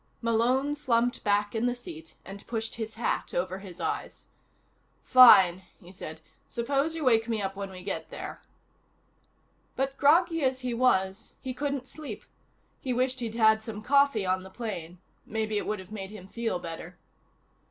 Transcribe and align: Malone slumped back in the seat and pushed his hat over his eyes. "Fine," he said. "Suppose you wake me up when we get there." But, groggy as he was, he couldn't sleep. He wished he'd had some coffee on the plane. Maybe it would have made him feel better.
Malone 0.19 0.73
slumped 0.73 1.23
back 1.23 1.53
in 1.53 1.67
the 1.67 1.75
seat 1.75 2.15
and 2.25 2.47
pushed 2.47 2.73
his 2.73 2.95
hat 2.95 3.35
over 3.35 3.59
his 3.59 3.79
eyes. 3.79 4.25
"Fine," 5.03 5.61
he 5.79 5.91
said. 5.91 6.21
"Suppose 6.47 6.95
you 6.95 7.03
wake 7.03 7.29
me 7.29 7.39
up 7.39 7.55
when 7.55 7.69
we 7.69 7.83
get 7.83 8.09
there." 8.09 8.41
But, 9.75 9.95
groggy 9.97 10.41
as 10.41 10.61
he 10.61 10.73
was, 10.73 11.33
he 11.39 11.53
couldn't 11.53 11.85
sleep. 11.85 12.23
He 12.79 12.93
wished 12.93 13.19
he'd 13.19 13.35
had 13.35 13.61
some 13.61 13.83
coffee 13.83 14.25
on 14.25 14.41
the 14.41 14.49
plane. 14.49 14.97
Maybe 15.23 15.59
it 15.59 15.67
would 15.67 15.77
have 15.77 15.91
made 15.91 16.09
him 16.09 16.27
feel 16.27 16.57
better. 16.57 16.97